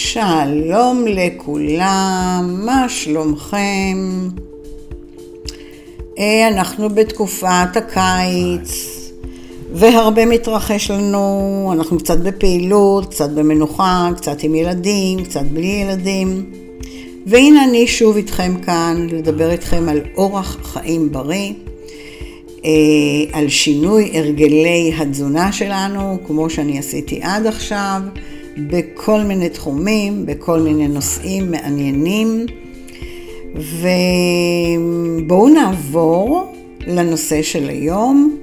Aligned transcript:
שלום 0.00 1.04
לכולם, 1.06 2.60
מה 2.66 2.88
שלומכם? 2.88 4.28
אה, 6.18 6.48
אנחנו 6.48 6.88
בתקופת 6.88 7.76
הקיץ 7.76 8.98
והרבה 9.72 10.26
מתרחש 10.26 10.90
לנו, 10.90 11.70
אנחנו 11.74 11.98
קצת 11.98 12.18
בפעילות, 12.18 13.06
קצת 13.10 13.30
במנוחה, 13.30 14.10
קצת 14.16 14.42
עם 14.42 14.54
ילדים, 14.54 15.24
קצת 15.24 15.44
בלי 15.52 15.66
ילדים. 15.66 16.46
והנה 17.26 17.64
אני 17.64 17.86
שוב 17.86 18.16
איתכם 18.16 18.54
כאן 18.62 19.06
לדבר 19.10 19.50
איתכם 19.50 19.88
על 19.88 20.00
אורח 20.16 20.58
חיים 20.62 21.12
בריא, 21.12 21.52
אה, 22.64 22.70
על 23.32 23.48
שינוי 23.48 24.10
הרגלי 24.18 24.92
התזונה 24.98 25.52
שלנו, 25.52 26.18
כמו 26.26 26.50
שאני 26.50 26.78
עשיתי 26.78 27.20
עד 27.22 27.46
עכשיו. 27.46 28.02
בכל 28.66 29.20
מיני 29.20 29.48
תחומים, 29.48 30.26
בכל 30.26 30.60
מיני 30.60 30.88
נושאים 30.88 31.50
מעניינים. 31.50 32.46
ובואו 35.26 35.48
נעבור 35.48 36.52
לנושא 36.86 37.42
של 37.42 37.68
היום, 37.68 38.38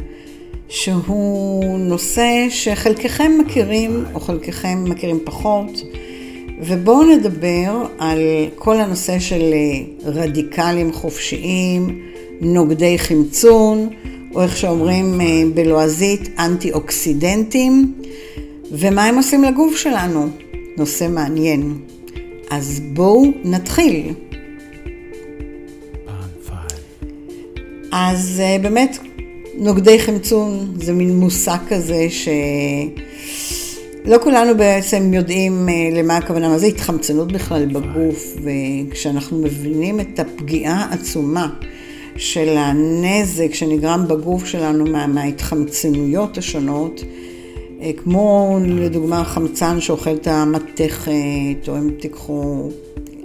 שהוא 0.70 1.78
נושא 1.78 2.48
שחלקכם 2.50 3.32
מכירים 3.46 4.04
או 4.14 4.20
חלקכם 4.20 4.84
מכירים 4.88 5.20
פחות, 5.24 5.82
ובואו 6.62 7.04
נדבר 7.04 7.86
על 7.98 8.20
כל 8.56 8.76
הנושא 8.76 9.20
של 9.20 9.54
רדיקלים 10.06 10.94
חופשיים, 10.94 12.02
נוגדי 12.42 13.00
חמצון, 13.00 13.90
או 14.36 14.42
איך 14.42 14.58
שאומרים 14.58 15.22
אה, 15.22 15.26
בלועזית 15.54 16.30
אנטי-אוקסידנטים. 16.40 17.94
ומה 18.72 19.06
הם 19.06 19.16
עושים 19.16 19.44
לגוף 19.44 19.76
שלנו? 19.76 20.30
נושא 20.78 21.08
מעניין. 21.10 21.78
אז 22.50 22.82
בואו 22.94 23.24
נתחיל. 23.44 24.14
אז 27.92 28.42
אה, 28.44 28.58
באמת, 28.62 28.98
נוגדי 29.58 30.00
חמצון 30.00 30.74
זה 30.76 30.94
מין 30.94 31.16
מושג 31.20 31.58
כזה 31.70 32.08
שלא 34.06 34.18
כולנו 34.24 34.58
בעצם 34.58 35.14
יודעים 35.14 35.70
אה, 35.70 35.74
למה 35.94 36.18
הכוונה, 36.18 36.50
מה 36.50 36.58
זה 36.58 36.66
התחמצנות 36.66 37.32
בכלל 37.32 37.66
בגוף, 37.66 38.38
וכשאנחנו 38.44 39.38
מבינים 39.38 40.00
את 40.00 40.20
הפגיעה 40.20 40.88
העצומה 40.90 41.50
של 42.18 42.58
הנזק 42.58 43.54
שנגרם 43.54 44.06
בגוף 44.08 44.46
שלנו 44.46 44.86
מה, 44.86 45.08
מההתחמצנויות 45.08 46.38
השונות, 46.38 47.02
כמו 47.94 48.58
לדוגמה 48.66 49.24
חמצן 49.24 49.82
שאוכל 49.82 50.14
את 50.14 50.28
המתכת, 50.28 51.68
או 51.68 51.78
אם 51.78 51.90
תיקחו 52.00 52.70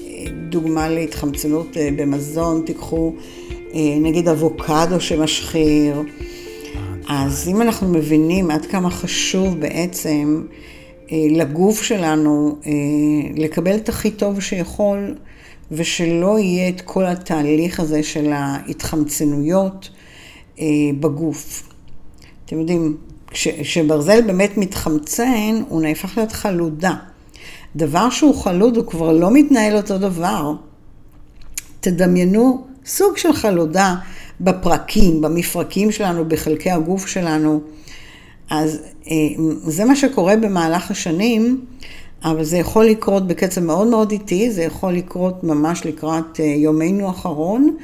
אה, 0.02 0.24
דוגמה 0.48 0.88
להתחמצנות 0.88 1.76
אה, 1.76 1.88
במזון, 1.96 2.62
תיקחו 2.66 3.12
נגיד 4.00 4.28
אבוקדו 4.28 5.00
שמשחיר. 5.00 6.02
אז 7.08 7.48
אם 7.48 7.62
אנחנו 7.62 7.88
מבינים 7.88 8.50
עד 8.50 8.66
כמה 8.66 8.90
חשוב 8.90 9.60
בעצם 9.60 10.42
לגוף 11.12 11.82
שלנו 11.82 12.56
לקבל 13.36 13.76
את 13.76 13.88
הכי 13.88 14.10
טוב 14.10 14.40
שיכול, 14.40 15.14
ושלא 15.72 16.38
יהיה 16.38 16.68
את 16.68 16.80
כל 16.80 17.06
התהליך 17.06 17.80
הזה 17.80 18.02
של 18.02 18.32
ההתחמצנויות 18.32 19.90
בגוף. 21.00 21.68
אתם 22.44 22.60
יודעים, 22.60 22.96
כשברזל 23.30 24.20
באמת 24.20 24.56
מתחמצן, 24.56 25.62
הוא 25.68 25.82
נהפך 25.82 26.16
להיות 26.16 26.32
חלודה. 26.32 26.94
דבר 27.76 28.10
שהוא 28.10 28.34
חלוד 28.34 28.76
הוא 28.76 28.86
כבר 28.86 29.12
לא 29.12 29.30
מתנהל 29.30 29.76
אותו 29.76 29.98
דבר. 29.98 30.52
תדמיינו 31.80 32.64
סוג 32.86 33.16
של 33.16 33.32
חלודה 33.32 33.94
בפרקים, 34.40 35.20
במפרקים 35.20 35.92
שלנו, 35.92 36.24
בחלקי 36.24 36.70
הגוף 36.70 37.06
שלנו. 37.06 37.60
אז 38.50 38.80
אה, 39.10 39.16
זה 39.66 39.84
מה 39.84 39.96
שקורה 39.96 40.36
במהלך 40.36 40.90
השנים, 40.90 41.64
אבל 42.24 42.44
זה 42.44 42.56
יכול 42.56 42.84
לקרות 42.84 43.26
בקצב 43.26 43.60
מאוד 43.60 43.86
מאוד 43.86 44.10
איטי, 44.10 44.50
זה 44.50 44.62
יכול 44.62 44.92
לקרות 44.92 45.44
ממש 45.44 45.86
לקראת 45.86 46.40
אה, 46.40 46.44
יומנו 46.44 47.06
האחרון. 47.08 47.76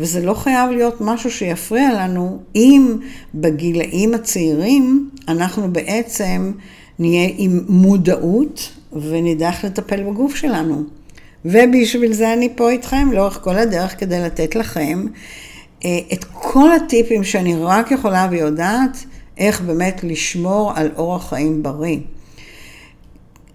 וזה 0.00 0.20
לא 0.20 0.34
חייב 0.34 0.70
להיות 0.70 1.00
משהו 1.00 1.30
שיפריע 1.30 1.92
לנו 1.92 2.38
אם 2.54 2.96
בגילאים 3.34 4.14
הצעירים 4.14 5.10
אנחנו 5.28 5.72
בעצם 5.72 6.52
נהיה 6.98 7.28
עם 7.36 7.60
מודעות 7.68 8.72
ונדע 8.92 9.48
איך 9.48 9.64
לטפל 9.64 10.02
בגוף 10.02 10.34
שלנו. 10.34 10.82
ובשביל 11.44 12.12
זה 12.12 12.32
אני 12.32 12.48
פה 12.56 12.70
איתכם 12.70 13.08
לאורך 13.12 13.38
כל 13.42 13.56
הדרך 13.56 14.00
כדי 14.00 14.20
לתת 14.20 14.54
לכם 14.54 15.06
אה, 15.84 15.98
את 16.12 16.24
כל 16.24 16.72
הטיפים 16.72 17.24
שאני 17.24 17.56
רק 17.56 17.90
יכולה 17.90 18.28
ויודעת 18.30 19.04
איך 19.38 19.60
באמת 19.60 20.00
לשמור 20.04 20.72
על 20.74 20.90
אורח 20.96 21.28
חיים 21.28 21.62
בריא. 21.62 21.98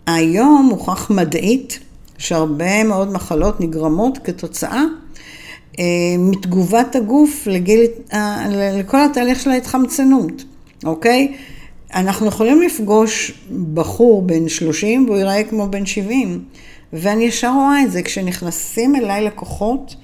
היום 0.07 0.67
מוכח 0.69 1.09
מדעית 1.09 1.79
שהרבה 2.17 2.83
מאוד 2.83 3.11
מחלות 3.11 3.61
נגרמות 3.61 4.17
כתוצאה 4.23 4.83
אה, 4.83 5.04
מתגובת 6.19 6.95
הגוף 6.95 7.47
לגיל, 7.47 7.81
אה, 8.13 8.45
לכל 8.79 8.97
התהליך 9.01 9.39
של 9.39 9.49
ההתחמצנות, 9.49 10.43
אוקיי? 10.83 11.35
אנחנו 11.93 12.27
יכולים 12.27 12.61
לפגוש 12.61 13.31
בחור 13.73 14.21
בן 14.21 14.47
30 14.47 15.05
והוא 15.05 15.17
ייראה 15.17 15.43
כמו 15.43 15.67
בן 15.67 15.85
70, 15.85 16.43
ואני 16.93 17.23
ישר 17.23 17.51
רואה 17.53 17.83
את 17.83 17.91
זה. 17.91 18.03
כשנכנסים 18.03 18.95
אליי 18.95 19.23
לקוחות, 19.25 19.95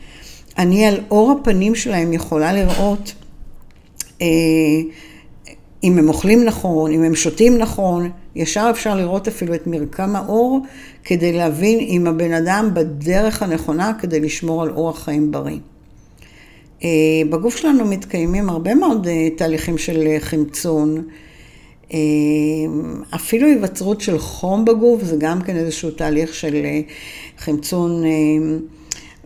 אני 0.57 0.85
על 0.85 0.99
אור 1.11 1.31
הפנים 1.31 1.75
שלהם 1.75 2.13
יכולה 2.13 2.53
לראות 2.53 3.13
אה, 4.21 4.27
אם 5.83 5.97
הם 5.97 6.09
אוכלים 6.09 6.43
נכון, 6.43 6.91
אם 6.91 7.03
הם 7.03 7.15
שותים 7.15 7.57
נכון, 7.57 8.09
ישר 8.35 8.67
אפשר 8.69 8.95
לראות 8.95 9.27
אפילו 9.27 9.55
את 9.55 9.67
מרקם 9.67 10.15
האור 10.15 10.59
כדי 11.03 11.33
להבין 11.33 11.79
אם 11.79 12.07
הבן 12.07 12.33
אדם 12.33 12.69
בדרך 12.73 13.43
הנכונה 13.43 13.93
כדי 13.99 14.19
לשמור 14.19 14.63
על 14.63 14.69
אורח 14.69 15.03
חיים 15.03 15.31
בריא. 15.31 15.57
אה, 16.83 16.89
בגוף 17.29 17.55
שלנו 17.55 17.85
מתקיימים 17.85 18.49
הרבה 18.49 18.75
מאוד 18.75 19.07
אה, 19.07 19.29
תהליכים 19.37 19.77
של 19.77 20.07
אה, 20.07 20.17
חמצון. 20.19 21.03
אפילו 23.15 23.47
היווצרות 23.47 24.01
של 24.01 24.17
חום 24.19 24.65
בגוף 24.65 25.03
זה 25.03 25.15
גם 25.19 25.41
כן 25.41 25.55
איזשהו 25.55 25.91
תהליך 25.91 26.33
של 26.33 26.55
חמצון. 27.37 28.03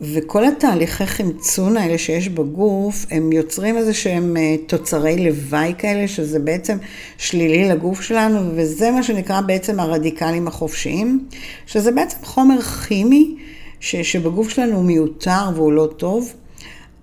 וכל 0.01 0.45
התהליכי 0.45 1.05
חמצון 1.05 1.77
האלה 1.77 1.97
שיש 1.97 2.29
בגוף, 2.29 3.05
הם 3.11 3.31
יוצרים 3.31 3.77
איזה 3.77 3.93
שהם 3.93 4.37
אה, 4.37 4.55
תוצרי 4.67 5.25
לוואי 5.25 5.73
כאלה, 5.77 6.07
שזה 6.07 6.39
בעצם 6.39 6.77
שלילי 7.17 7.69
לגוף 7.69 8.01
שלנו, 8.01 8.51
וזה 8.55 8.91
מה 8.91 9.03
שנקרא 9.03 9.41
בעצם 9.41 9.79
הרדיקלים 9.79 10.47
החופשיים, 10.47 11.27
שזה 11.65 11.91
בעצם 11.91 12.17
חומר 12.23 12.61
כימי 12.61 13.35
ש, 13.79 13.95
שבגוף 13.95 14.49
שלנו 14.49 14.75
הוא 14.75 14.83
מיותר 14.83 15.49
והוא 15.55 15.71
לא 15.71 15.89
טוב. 15.97 16.33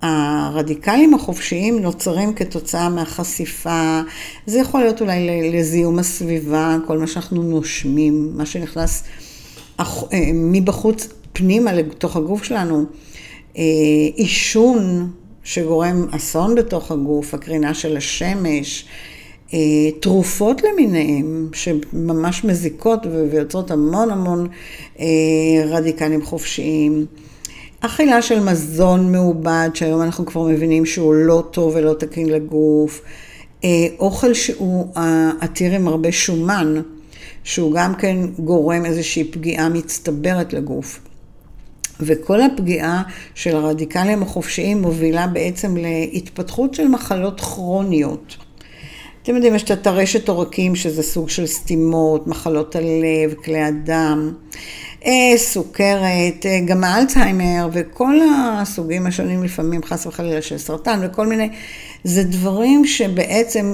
הרדיקלים 0.03 1.15
החופשיים 1.15 1.79
נוצרים 1.79 2.35
כתוצאה 2.35 2.89
מהחשיפה, 2.89 4.01
זה 4.47 4.59
יכול 4.59 4.81
להיות 4.81 5.01
אולי 5.01 5.51
לזיהום 5.53 5.99
הסביבה, 5.99 6.77
כל 6.87 6.99
מה 6.99 7.07
שאנחנו 7.07 7.43
נושמים, 7.43 8.33
מה 8.35 8.47
שנכנס 8.47 9.05
אה, 9.81 9.85
מבחוץ 10.35 11.09
פנימה 11.33 11.73
לתוך 11.73 12.17
הגוף 12.17 12.45
שלנו, 12.45 12.85
אה, 13.59 13.63
עישון 14.15 15.11
שגורם 15.45 16.07
אסון 16.11 16.55
בתוך 16.55 16.91
הגוף, 16.91 17.35
הקרינה 17.35 17.75
של 17.75 17.97
השמש, 17.97 18.85
אה, 19.55 19.59
תרופות 20.01 20.63
למיניהם 20.63 21.49
שממש 21.53 22.45
מזיקות 22.45 23.07
ויוצרות 23.31 23.71
המון 23.71 24.11
המון 24.11 24.49
אה, 25.01 25.07
רדיקלים 25.67 26.23
חופשיים. 26.23 27.07
אכילה 27.81 28.23
של 28.23 28.41
מזון 28.41 29.13
מעובד, 29.13 29.71
שהיום 29.75 30.03
אנחנו 30.03 30.27
כבר 30.27 30.43
מבינים 30.43 30.87
שהוא 30.87 31.15
לא 31.15 31.45
טוב 31.51 31.73
ולא 31.77 31.95
תקין 31.95 32.29
לגוף. 32.29 33.03
אוכל 33.99 34.35
שהוא 34.35 34.87
עתיר 35.41 35.73
עם 35.73 35.89
הרבה 35.89 36.13
שומן, 36.13 36.83
שהוא 37.45 37.73
גם 37.73 37.95
כן 37.95 38.17
גורם 38.39 38.85
איזושהי 38.85 39.25
פגיעה 39.25 39.69
מצטברת 39.69 40.53
לגוף. 40.53 41.01
וכל 42.05 42.41
הפגיעה 42.41 43.03
של 43.35 43.57
הרדיקלים 43.57 44.23
החופשיים 44.23 44.83
מובילה 44.83 45.27
בעצם 45.27 45.77
להתפתחות 45.77 46.75
של 46.75 46.89
מחלות 46.89 47.41
כרוניות. 47.41 48.37
אתם 49.23 49.35
יודעים, 49.35 49.55
יש 49.55 49.63
את 49.63 49.71
הטרשת 49.71 50.29
עורקים, 50.29 50.77
שזה 50.77 51.03
סוג 51.03 51.31
של 51.31 51.47
סתימות, 51.47 52.27
מחלות 52.27 52.77
הלב, 52.77 53.35
כלי 53.45 53.61
הדם, 53.61 54.33
אה, 55.07 55.33
סוכרת, 55.37 56.47
אה, 56.47 56.61
גם 56.67 56.85
האלצהיימר 56.85 57.69
וכל 57.73 58.17
הסוגים 58.61 59.07
השונים 59.07 59.45
לפעמים, 59.45 59.83
חס 59.83 60.07
וחלילה, 60.07 60.43
של 60.43 60.59
סרטן 60.59 61.01
וכל 61.03 61.27
מיני, 61.27 61.49
זה 62.05 62.25
דברים 62.25 62.85
שבעצם 62.85 63.73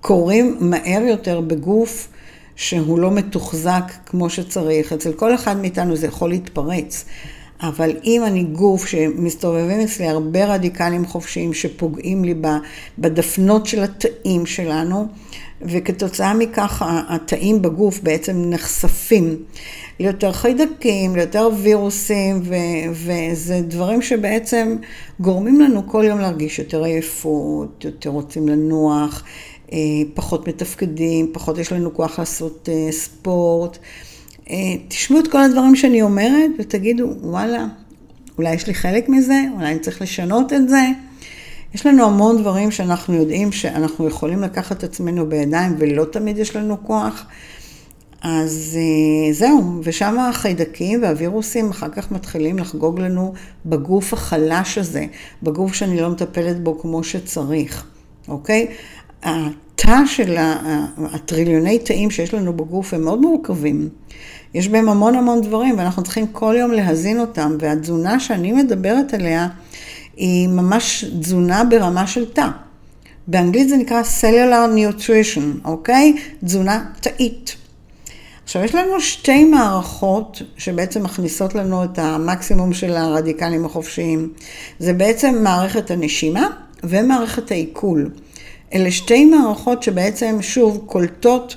קורים 0.00 0.56
מהר 0.60 1.02
יותר 1.02 1.40
בגוף 1.40 2.08
שהוא 2.56 2.98
לא 2.98 3.10
מתוחזק 3.10 3.92
כמו 4.06 4.30
שצריך. 4.30 4.92
אצל 4.92 5.12
כל 5.12 5.34
אחד 5.34 5.56
מאיתנו 5.56 5.96
זה 5.96 6.06
יכול 6.06 6.30
להתפרץ. 6.30 7.04
אבל 7.62 7.96
אם 8.04 8.24
אני 8.24 8.44
גוף 8.44 8.86
שמסתובבים 8.86 9.80
אצלי 9.80 10.06
הרבה 10.06 10.44
רדיקלים 10.44 11.06
חופשיים 11.06 11.54
שפוגעים 11.54 12.24
לי 12.24 12.34
בדפנות 12.98 13.66
של 13.66 13.82
התאים 13.82 14.46
שלנו, 14.46 15.08
וכתוצאה 15.62 16.34
מכך 16.34 16.82
התאים 17.08 17.62
בגוף 17.62 18.00
בעצם 18.00 18.50
נחשפים 18.50 19.36
ליותר 20.00 20.32
חיידקים, 20.32 21.16
ליותר 21.16 21.48
וירוסים, 21.62 22.40
ו- 22.42 22.92
וזה 22.92 23.60
דברים 23.60 24.02
שבעצם 24.02 24.76
גורמים 25.20 25.60
לנו 25.60 25.86
כל 25.86 26.04
יום 26.06 26.18
להרגיש 26.18 26.58
יותר 26.58 26.84
עייפות, 26.84 27.84
יותר 27.84 28.10
רוצים 28.10 28.48
לנוח, 28.48 29.24
פחות 30.14 30.48
מתפקדים, 30.48 31.30
פחות 31.32 31.58
יש 31.58 31.72
לנו 31.72 31.94
כוח 31.94 32.18
לעשות 32.18 32.68
אה, 32.72 32.92
ספורט. 32.92 33.78
אה, 34.50 34.56
תשמעו 34.88 35.20
את 35.20 35.28
כל 35.28 35.40
הדברים 35.40 35.76
שאני 35.76 36.02
אומרת 36.02 36.50
ותגידו, 36.58 37.12
וואלה, 37.22 37.66
אולי 38.38 38.54
יש 38.54 38.66
לי 38.66 38.74
חלק 38.74 39.08
מזה, 39.08 39.40
אולי 39.54 39.70
אני 39.70 39.78
צריך 39.78 40.02
לשנות 40.02 40.52
את 40.52 40.68
זה. 40.68 40.82
יש 41.74 41.86
לנו 41.86 42.04
המון 42.04 42.42
דברים 42.42 42.70
שאנחנו 42.70 43.14
יודעים 43.14 43.52
שאנחנו 43.52 44.06
יכולים 44.06 44.42
לקחת 44.42 44.78
את 44.78 44.84
עצמנו 44.84 45.28
בידיים 45.28 45.74
ולא 45.78 46.04
תמיד 46.04 46.38
יש 46.38 46.56
לנו 46.56 46.84
כוח. 46.84 47.26
אז 48.22 48.78
אה, 48.78 49.32
זהו, 49.32 49.80
ושם 49.82 50.18
החיידקים 50.18 51.02
והווירוסים 51.02 51.70
אחר 51.70 51.88
כך 51.88 52.12
מתחילים 52.12 52.58
לחגוג 52.58 53.00
לנו 53.00 53.32
בגוף 53.66 54.12
החלש 54.12 54.78
הזה, 54.78 55.06
בגוף 55.42 55.74
שאני 55.74 56.00
לא 56.00 56.10
מטפלת 56.10 56.62
בו 56.62 56.78
כמו 56.78 57.04
שצריך, 57.04 57.84
אוקיי? 58.28 58.66
התא 59.22 59.96
של 60.06 60.36
הטריליוני 61.12 61.78
תאים 61.78 62.10
שיש 62.10 62.34
לנו 62.34 62.52
בגוף 62.52 62.94
הם 62.94 63.04
מאוד 63.04 63.20
מורכבים. 63.20 63.88
יש 64.54 64.68
בהם 64.68 64.88
המון 64.88 65.14
המון 65.14 65.40
דברים 65.40 65.78
ואנחנו 65.78 66.02
צריכים 66.02 66.26
כל 66.26 66.54
יום 66.58 66.70
להזין 66.70 67.20
אותם, 67.20 67.56
והתזונה 67.60 68.20
שאני 68.20 68.52
מדברת 68.52 69.14
עליה 69.14 69.48
היא 70.16 70.48
ממש 70.48 71.04
תזונה 71.20 71.64
ברמה 71.64 72.06
של 72.06 72.30
תא. 72.30 72.46
באנגלית 73.26 73.68
זה 73.68 73.76
נקרא 73.76 74.02
Cellular 74.20 74.76
Nutrition, 74.76 75.64
אוקיי? 75.64 76.16
תזונה 76.44 76.84
תאית. 77.00 77.56
עכשיו, 78.44 78.64
יש 78.64 78.74
לנו 78.74 79.00
שתי 79.00 79.44
מערכות 79.44 80.42
שבעצם 80.56 81.02
מכניסות 81.02 81.54
לנו 81.54 81.84
את 81.84 81.98
המקסימום 81.98 82.72
של 82.72 82.96
הרדיקלים 82.96 83.64
החופשיים. 83.64 84.32
זה 84.78 84.92
בעצם 84.92 85.40
מערכת 85.42 85.90
הנשימה 85.90 86.46
ומערכת 86.84 87.50
העיכול. 87.50 88.10
אלה 88.74 88.90
שתי 88.90 89.24
מערכות 89.24 89.82
שבעצם, 89.82 90.38
שוב, 90.40 90.82
קולטות 90.86 91.56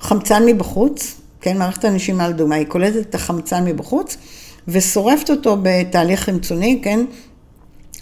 חמצן 0.00 0.46
מבחוץ, 0.46 1.20
כן, 1.40 1.58
מערכת 1.58 1.84
הנשימה 1.84 2.28
לדוגמה, 2.28 2.54
היא 2.54 2.66
קולטת 2.66 3.00
את 3.00 3.14
החמצן 3.14 3.64
מבחוץ 3.64 4.16
ושורפת 4.68 5.30
אותו 5.30 5.56
בתהליך 5.62 6.20
חמצוני, 6.20 6.80
כן, 6.82 7.00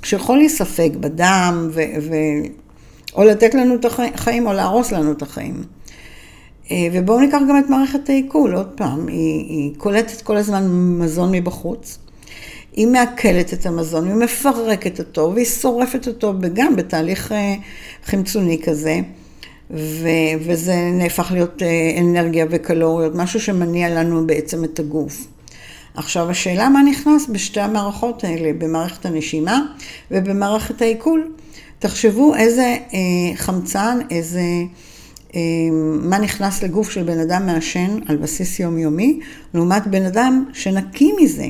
שיכול 0.02 0.38
להיספג 0.38 0.96
בדם 0.96 1.70
ו... 1.72 1.80
ו... 2.02 2.14
או 3.14 3.24
לתת 3.24 3.54
לנו 3.54 3.74
את 3.74 3.84
החיים 3.84 4.46
או 4.46 4.52
להרוס 4.52 4.92
לנו 4.92 5.12
את 5.12 5.22
החיים. 5.22 5.64
אה, 6.70 6.88
ובואו 6.92 7.20
ניקח 7.20 7.38
גם 7.48 7.58
את 7.58 7.70
מערכת 7.70 8.08
העיכול, 8.08 8.54
עוד 8.54 8.68
פעם, 8.74 9.06
היא, 9.08 9.48
היא 9.48 9.74
קולטת 9.76 10.22
כל 10.22 10.36
הזמן 10.36 10.66
מזון 10.98 11.32
מבחוץ, 11.32 11.98
היא 12.72 12.86
מעכלת 12.86 13.52
את 13.52 13.66
המזון, 13.66 14.06
היא 14.06 14.14
מפרקת 14.14 14.98
אותו 14.98 15.32
והיא 15.34 15.46
שורפת 15.46 16.06
אותו 16.06 16.34
גם 16.52 16.76
בתהליך 16.76 17.32
אה, 17.32 17.54
חמצוני 18.04 18.60
כזה, 18.64 19.00
ו, 19.70 20.08
וזה 20.40 20.74
נהפך 20.92 21.30
להיות 21.32 21.62
אה, 21.62 22.00
אנרגיה 22.00 22.46
וקלוריות, 22.50 23.14
משהו 23.14 23.40
שמניע 23.40 23.88
לנו 23.88 24.26
בעצם 24.26 24.64
את 24.64 24.78
הגוף. 24.78 25.26
עכשיו 25.94 26.30
השאלה 26.30 26.68
מה 26.68 26.82
נכנס 26.82 27.26
בשתי 27.32 27.60
המערכות 27.60 28.24
האלה, 28.24 28.52
במערכת 28.58 29.06
הנשימה 29.06 29.62
ובמערכת 30.10 30.82
העיכול. 30.82 31.32
תחשבו 31.78 32.34
איזה 32.34 32.76
אה, 32.94 33.36
חמצן, 33.36 33.98
איזה... 34.10 34.42
אמ, 35.34 36.00
מה 36.02 36.18
נכנס 36.18 36.62
לגוף 36.62 36.90
של 36.90 37.02
בן 37.02 37.18
אדם 37.18 37.46
מעשן 37.46 37.98
על 38.06 38.16
בסיס 38.16 38.60
יומיומי, 38.60 39.20
לעומת 39.54 39.86
בן 39.86 40.04
אדם 40.04 40.44
שנקי 40.52 41.12
מזה. 41.22 41.46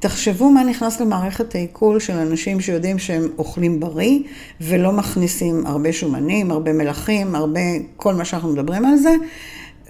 תחשבו 0.00 0.50
מה 0.50 0.64
נכנס 0.64 1.00
למערכת 1.00 1.54
העיכול 1.54 2.00
של 2.00 2.12
אנשים 2.12 2.60
שיודעים 2.60 2.98
שהם 2.98 3.28
אוכלים 3.38 3.80
בריא 3.80 4.18
ולא 4.60 4.92
מכניסים 4.92 5.66
הרבה 5.66 5.92
שומנים, 5.92 6.50
הרבה 6.50 6.72
מלחים, 6.72 7.34
הרבה, 7.34 7.60
כל 7.96 8.14
מה 8.14 8.24
שאנחנו 8.24 8.48
מדברים 8.48 8.84
על 8.84 8.96
זה, 8.96 9.14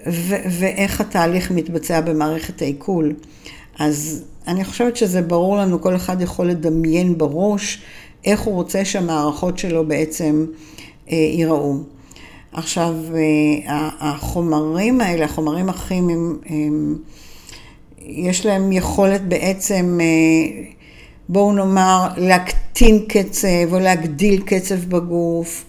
ו- 0.07 0.43
ואיך 0.59 1.01
התהליך 1.01 1.51
מתבצע 1.51 2.01
במערכת 2.01 2.61
העיכול. 2.61 3.13
אז 3.79 4.23
אני 4.47 4.63
חושבת 4.63 4.97
שזה 4.97 5.21
ברור 5.21 5.57
לנו, 5.57 5.81
כל 5.81 5.95
אחד 5.95 6.21
יכול 6.21 6.47
לדמיין 6.47 7.17
בראש 7.17 7.81
איך 8.25 8.41
הוא 8.41 8.53
רוצה 8.53 8.85
שהמערכות 8.85 9.57
שלו 9.57 9.87
בעצם 9.87 10.45
אה, 11.11 11.15
ייראו. 11.15 11.77
עכשיו, 12.51 12.95
אה, 13.15 13.89
החומרים 13.99 15.01
האלה, 15.01 15.25
החומרים 15.25 15.69
הכימיים, 15.69 16.39
הם, 16.45 16.95
יש 18.05 18.45
להם 18.45 18.71
יכולת 18.71 19.21
בעצם, 19.21 19.99
אה, 20.01 20.63
בואו 21.29 21.53
נאמר, 21.53 22.07
להקטין 22.17 23.05
קצב 23.07 23.73
או 23.73 23.79
להגדיל 23.79 24.41
קצב 24.45 24.75
בגוף. 24.75 25.65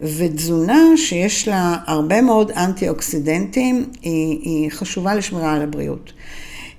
ותזונה 0.00 0.82
שיש 0.96 1.48
לה 1.48 1.76
הרבה 1.86 2.22
מאוד 2.22 2.50
אנטי 2.50 2.88
אוקסידנטים, 2.88 3.84
היא, 4.02 4.38
היא 4.42 4.70
חשובה 4.70 5.14
לשמירה 5.14 5.52
על 5.52 5.62
הבריאות. 5.62 6.12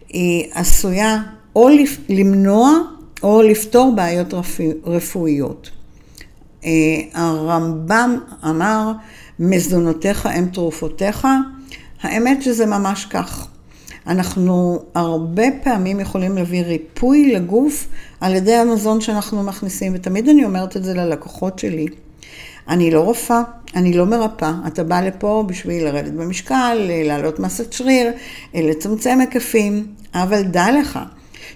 היא 0.10 0.46
עשויה 0.54 1.18
או 1.56 1.70
למנוע 2.10 2.72
או 3.24 3.42
לפתור 3.42 3.94
בעיות 3.96 4.34
רפואיות. 4.86 5.70
אה, 6.66 6.72
הרמב"ם 7.14 8.20
אמר 8.50 8.92
מזונותיך 9.40 10.26
הם 10.26 10.48
תרופותיך, 10.54 11.28
האמת 12.02 12.44
שזה 12.44 12.66
ממש 12.66 13.06
כך. 13.06 13.48
אנחנו 14.08 14.80
הרבה 14.96 15.44
פעמים 15.64 16.00
יכולים 16.00 16.36
להביא 16.36 16.64
ריפוי 16.64 17.34
לגוף 17.34 17.88
על 18.22 18.36
ידי 18.36 18.54
המזון 18.54 19.02
שאנחנו 19.02 19.44
מכניסים, 19.44 19.92
ותמיד 19.96 20.30
אני 20.30 20.46
אומרת 20.46 20.78
את 20.78 20.84
זה 20.84 20.94
ללקוחות 20.94 21.60
שלי. 21.60 21.88
אני 22.70 22.92
לא 22.92 23.00
רופאה, 23.00 23.42
אני 23.76 23.94
לא 23.94 24.06
מרפאה, 24.06 24.54
אתה 24.68 24.84
בא 24.84 25.02
לפה 25.02 25.44
בשביל 25.48 25.84
לרדת 25.84 26.12
במשקל, 26.12 26.78
להעלות 27.04 27.40
מסת 27.40 27.74
שריר, 27.74 28.12
לצמצם 28.54 29.20
היקפים, 29.20 29.86
אבל 30.14 30.42
דע 30.42 30.72
לך 30.80 31.00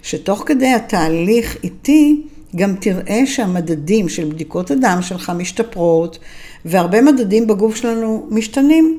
שתוך 0.01 0.43
כדי 0.46 0.74
התהליך 0.74 1.58
איתי, 1.63 2.22
גם 2.55 2.75
תראה 2.75 3.22
שהמדדים 3.25 4.10
של 4.10 4.29
בדיקות 4.29 4.72
הדם 4.72 5.00
שלך 5.01 5.31
משתפרות, 5.36 6.20
והרבה 6.65 7.01
מדדים 7.01 7.48
בגוף 7.48 7.75
שלנו 7.75 8.27
משתנים. 8.29 8.98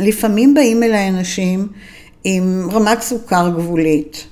לפעמים 0.00 0.54
באים 0.54 0.82
אליי 0.82 1.08
אנשים 1.08 1.68
עם 2.28 2.68
רמת 2.72 3.02
סוכר 3.02 3.48
גבולית, 3.56 4.26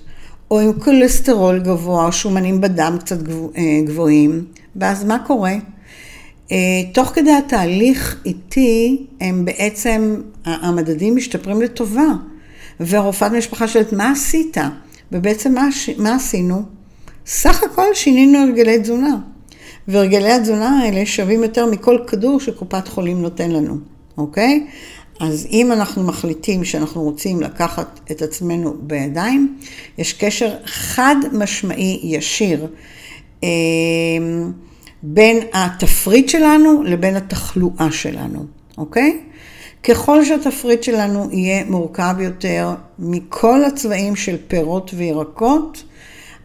או 0.50 0.60
עם 0.60 0.72
כולסטרול 0.72 1.58
גבוה, 1.58 2.06
או 2.06 2.12
שומנים 2.12 2.60
בדם 2.60 2.96
קצת 3.00 3.18
אה, 3.56 3.80
גבוהים, 3.84 4.44
ואז 4.76 5.04
מה 5.04 5.18
קורה? 5.26 5.54
אה, 6.52 6.56
תוך 6.94 7.08
כדי 7.08 7.32
התהליך 7.32 8.22
איתי, 8.24 9.06
הם 9.20 9.44
בעצם, 9.44 10.20
המדדים 10.44 11.16
משתפרים 11.16 11.62
לטובה. 11.62 12.06
והרופאת 12.80 13.32
משפחה 13.32 13.68
שואלת, 13.68 13.92
מה 13.92 14.12
עשית? 14.12 14.56
ובעצם 15.12 15.54
מה, 15.54 15.68
מה 15.98 16.14
עשינו? 16.14 16.62
סך 17.26 17.62
הכל 17.62 17.94
שינינו 17.94 18.38
הרגלי 18.38 18.78
תזונה. 18.78 19.16
והרגלי 19.88 20.32
התזונה 20.32 20.78
האלה 20.78 21.06
שווים 21.06 21.42
יותר 21.42 21.66
מכל 21.66 21.98
כדור 22.06 22.40
שקופת 22.40 22.88
חולים 22.88 23.22
נותן 23.22 23.50
לנו, 23.50 23.76
אוקיי? 24.18 24.66
אז 25.20 25.46
אם 25.50 25.72
אנחנו 25.72 26.02
מחליטים 26.02 26.64
שאנחנו 26.64 27.02
רוצים 27.02 27.40
לקחת 27.40 28.00
את 28.10 28.22
עצמנו 28.22 28.74
בידיים, 28.80 29.58
יש 29.98 30.12
קשר 30.12 30.54
חד 30.64 31.16
משמעי 31.32 32.00
ישיר 32.02 32.66
אה, 33.44 33.48
בין 35.02 35.38
התפריט 35.52 36.28
שלנו 36.28 36.82
לבין 36.82 37.16
התחלואה 37.16 37.88
שלנו, 37.90 38.46
אוקיי? 38.78 39.20
ככל 39.82 40.24
שהתפריט 40.24 40.82
שלנו 40.82 41.28
יהיה 41.32 41.64
מורכב 41.64 42.14
יותר 42.18 42.74
מכל 42.98 43.64
הצבעים 43.64 44.16
של 44.16 44.36
פירות 44.48 44.90
וירקות, 44.94 45.84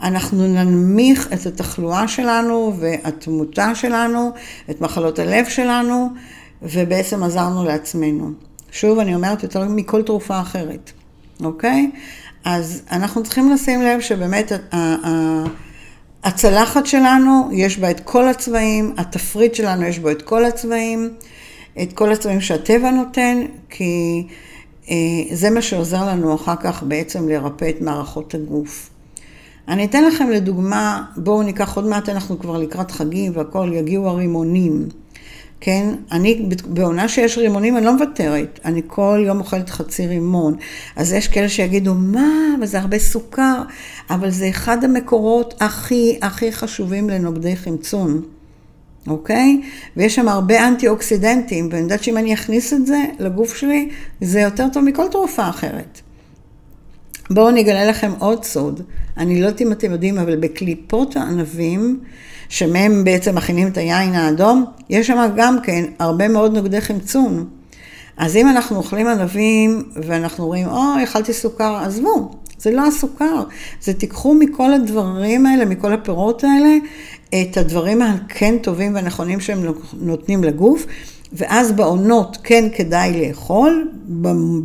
אנחנו 0.02 0.48
ננמיך 0.48 1.34
את 1.34 1.46
התחלואה 1.46 2.08
שלנו 2.08 2.74
והתמותה 2.80 3.76
שלנו, 3.76 4.32
את 4.70 4.82
מחלות 4.82 5.20
הלב 5.20 5.46
שלנו, 5.50 6.10
ובעצם 6.62 7.24
עזרנו 7.24 7.64
לעצמנו. 7.64 8.49
שוב, 8.72 9.00
אני 9.00 9.16
אומרת 9.16 9.44
יותר 9.44 9.64
מכל 9.70 10.04
תרופה 10.04 10.42
אחרת, 10.42 10.92
אוקיי? 11.44 11.92
אז 12.46 12.82
אנחנו 12.92 13.24
צריכים 13.24 13.52
לשים 13.52 13.82
לב 13.82 14.02
שבאמת 14.02 14.52
הצלחת 16.24 16.86
שלנו, 16.86 17.50
יש 17.54 17.80
בה 17.80 17.92
את 17.92 18.00
כל 18.00 18.28
הצבעים, 18.28 18.94
התפריט 18.98 19.56
שלנו 19.56 19.84
יש 19.84 20.00
בו 20.00 20.12
את 20.12 20.22
כל 20.22 20.46
הצבעים. 20.46 21.10
את 21.82 21.94
כל 21.94 22.12
הצבעים 22.12 22.42
שהטבע 22.42 22.92
נותן, 22.92 23.42
כי 23.70 24.24
אה, 24.90 24.96
זה 25.32 25.50
מה 25.50 25.62
שעוזר 25.62 26.08
לנו 26.08 26.36
אחר 26.36 26.56
כך 26.56 26.84
בעצם 26.84 27.30
לרפא 27.30 27.70
את 27.70 27.82
מערכות 27.82 28.36
הגוף. 28.36 28.90
אני 29.68 29.86
אתן 29.86 30.04
לכם 30.04 30.30
לדוגמה, 30.30 31.04
בואו 31.18 31.44
ניקח 31.44 31.76
עוד 31.76 31.88
מעט, 31.88 32.10
אנחנו 32.10 32.40
כבר 32.40 32.58
לקראת 32.58 32.92
חגים 32.92 33.32
והכול, 33.36 33.74
יגיעו 33.74 34.10
הרימונים. 34.10 34.88
כן? 35.62 35.90
אני, 36.12 36.50
בעונה 36.66 37.08
שיש 37.08 37.38
רימונים, 37.38 37.78
אני 37.78 37.86
לא 37.86 37.96
מוותרת. 37.96 38.60
אני 38.66 38.82
כל 38.88 39.24
יום 39.26 39.40
אוכלת 39.40 39.70
חצי 39.70 40.08
רימון. 40.08 40.56
אז 40.96 41.14
יש 41.14 41.28
כאלה 41.28 41.50
שיגידו, 41.50 41.94
מה, 41.94 42.56
וזה 42.62 42.80
הרבה 42.80 43.00
סוכר, 43.00 43.62
אבל 44.10 44.30
זה 44.30 44.50
אחד 44.50 44.84
המקורות 44.84 45.54
הכי 45.60 46.20
הכי 46.22 46.52
חשובים 46.52 47.10
לנוגדי 47.10 47.56
חמצון. 47.56 48.22
אוקיי? 49.08 49.62
ויש 49.98 50.16
שם 50.16 50.28
הרבה 50.28 50.68
אנטי 50.68 50.88
אוקסידנטים, 50.88 51.70
ואני 51.72 51.82
יודעת 51.82 52.04
שאם 52.04 52.18
אני 52.18 52.34
אכניס 52.34 52.74
את 52.74 52.86
זה 52.86 53.04
לגוף 53.20 53.56
שלי, 53.56 53.90
זה 54.22 54.40
יותר 54.40 54.68
טוב 54.74 54.84
מכל 54.84 55.08
תרופה 55.08 55.50
אחרת. 55.50 56.02
בואו 57.30 57.50
אני 57.50 57.62
אגלה 57.62 57.86
לכם 57.86 58.12
עוד 58.20 58.44
סוד. 58.44 58.82
אני 59.18 59.42
לא 59.42 59.46
יודעת 59.46 59.62
אם 59.62 59.72
אתם 59.72 59.92
יודעים, 59.92 60.18
אבל 60.18 60.36
בקליפות 60.36 61.16
הענבים, 61.16 62.00
שמהם 62.50 63.04
בעצם 63.04 63.36
מכינים 63.36 63.68
את 63.68 63.78
היין 63.78 64.14
האדום, 64.14 64.66
יש 64.90 65.08
שם 65.08 65.30
גם 65.36 65.62
כן 65.64 65.86
הרבה 66.00 66.28
מאוד 66.28 66.54
נוגדי 66.54 66.82
חמצון. 66.82 67.46
אז 68.18 68.36
אם 68.36 68.48
אנחנו 68.48 68.78
אוכלים 68.78 69.08
ענבים 69.08 69.84
ואנחנו 69.96 70.46
רואים, 70.46 70.68
או, 70.68 70.96
oh, 70.96 71.04
אכלתי 71.04 71.34
סוכר, 71.34 71.76
עזבו, 71.76 72.32
זה 72.58 72.72
לא 72.72 72.88
הסוכר. 72.88 73.44
זה 73.82 73.94
תיקחו 73.94 74.34
מכל 74.34 74.74
הדברים 74.74 75.46
האלה, 75.46 75.66
מכל 75.66 75.94
הפירות 75.94 76.44
האלה, 76.44 76.78
את 77.30 77.58
הדברים 77.58 78.02
הכן 78.02 78.58
טובים 78.58 78.96
והנכונים 78.96 79.40
שהם 79.40 79.64
נותנים 79.94 80.44
לגוף, 80.44 80.86
ואז 81.34 81.72
בעונות 81.72 82.38
כן 82.44 82.66
כדאי 82.76 83.28
לאכול, 83.28 83.92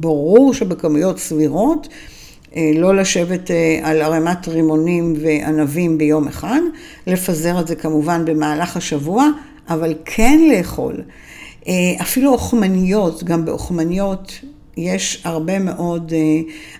ברור 0.01 0.55
שבכמויות 0.55 1.19
סבירות. 1.19 1.89
אה, 2.57 2.71
לא 2.75 2.97
לשבת 2.97 3.51
אה, 3.51 3.81
על 3.83 4.03
ערימת 4.03 4.49
רימונים 4.49 5.15
וענבים 5.21 5.99
ביום 5.99 6.29
אחד, 6.29 6.61
לפזר 7.07 7.61
את 7.61 7.69
זה 7.69 7.75
כמובן 7.75 8.25
במהלך 8.25 8.77
השבוע, 8.77 9.29
אבל 9.69 9.95
כן 10.05 10.41
לאכול. 10.51 11.03
אה, 11.69 11.73
אפילו 12.01 12.33
אוכמניות, 12.33 13.25
גם 13.25 13.45
באוכמניות 13.45 14.41
יש 14.77 15.23
הרבה 15.25 15.59
מאוד 15.59 16.13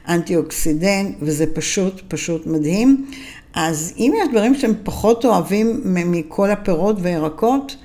אנטי 0.09 0.37
אוקסידנט, 0.37 1.17
וזה 1.21 1.47
פשוט 1.55 2.03
פשוט 2.09 2.47
מדהים. 2.47 3.07
אז 3.55 3.95
אם 3.99 4.13
יש 4.23 4.29
דברים 4.31 4.55
שאתם 4.55 4.73
פחות 4.83 5.25
אוהבים 5.25 5.81
מכל 5.85 6.51
הפירות 6.51 6.97
וירקות, 7.03 7.77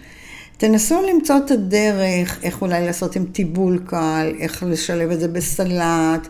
תנסו 0.57 1.01
למצוא 1.01 1.37
את 1.37 1.51
הדרך, 1.51 2.39
איך 2.43 2.61
אולי 2.61 2.85
לעשות 2.85 3.15
עם 3.15 3.25
טיבול 3.31 3.83
קל, 3.85 4.33
איך 4.39 4.63
לשלב 4.67 5.11
את 5.11 5.19
זה 5.19 5.27
בסלט. 5.27 6.27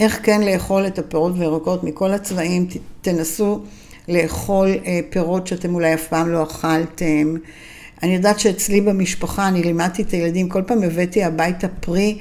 איך 0.00 0.20
כן 0.22 0.40
לאכול 0.42 0.86
את 0.86 0.98
הפירות 0.98 1.32
וירקות 1.38 1.84
מכל 1.84 2.10
הצבעים, 2.10 2.66
תנסו 3.02 3.60
לאכול 4.08 4.68
אה, 4.86 5.00
פירות 5.10 5.46
שאתם 5.46 5.74
אולי 5.74 5.94
אף 5.94 6.06
פעם 6.06 6.28
לא 6.28 6.42
אכלתם. 6.42 7.34
אני 8.02 8.14
יודעת 8.14 8.38
שאצלי 8.38 8.80
במשפחה, 8.80 9.48
אני 9.48 9.62
לימדתי 9.62 10.02
את 10.02 10.10
הילדים, 10.10 10.48
כל 10.48 10.62
פעם 10.66 10.82
הבאתי 10.82 11.24
הביתה 11.24 11.68
פרי, 11.68 12.18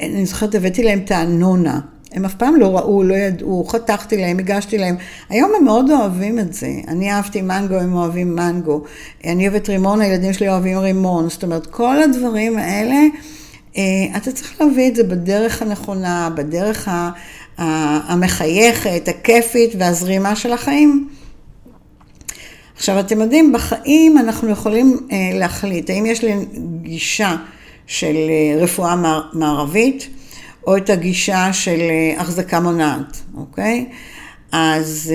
אני 0.00 0.26
זוכרת, 0.26 0.54
הבאתי 0.54 0.82
להם 0.82 0.98
את 0.98 1.10
האנונה. 1.10 1.80
הם 2.12 2.24
אף 2.24 2.34
פעם 2.34 2.56
לא 2.56 2.76
ראו, 2.76 3.02
לא 3.02 3.14
ידעו, 3.14 3.64
חתכתי 3.64 4.16
להם, 4.16 4.38
הגשתי 4.38 4.78
להם. 4.78 4.96
היום 5.28 5.52
הם 5.58 5.64
מאוד 5.64 5.90
אוהבים 5.90 6.38
את 6.38 6.54
זה. 6.54 6.70
אני 6.88 7.12
אהבתי 7.12 7.42
מנגו, 7.42 7.74
הם 7.74 7.94
אוהבים 7.94 8.36
מנגו. 8.36 8.84
אני 9.24 9.48
אוהבת 9.48 9.68
רימון, 9.68 10.00
הילדים 10.00 10.32
שלי 10.32 10.48
אוהבים 10.48 10.78
רימון. 10.78 11.28
זאת 11.28 11.42
אומרת, 11.42 11.66
כל 11.66 12.02
הדברים 12.02 12.58
האלה... 12.58 12.96
אה, 13.76 14.16
אתה 14.16 14.32
צריך 14.32 14.60
להביא 14.60 14.88
את 14.88 14.96
זה 14.96 15.04
בדרך 15.04 15.62
הנכונה, 15.62 16.30
בדרך 16.34 16.88
המחייכת, 18.08 19.08
הכיפית 19.08 19.70
והזרימה 19.78 20.36
של 20.36 20.52
החיים. 20.52 21.08
עכשיו, 22.76 23.00
אתם 23.00 23.20
יודעים, 23.20 23.52
בחיים 23.52 24.18
אנחנו 24.18 24.50
יכולים 24.50 24.98
אה, 25.12 25.38
להחליט, 25.38 25.90
האם 25.90 26.06
יש 26.06 26.24
לי 26.24 26.34
גישה 26.82 27.36
של 27.86 28.16
אה, 28.16 28.62
רפואה 28.62 28.94
מערבית, 29.32 30.08
או 30.66 30.76
את 30.76 30.90
הגישה 30.90 31.52
של 31.52 31.80
החזקה 32.16 32.60
מונעת, 32.60 33.22
אוקיי? 33.36 33.86
אז 34.52 35.12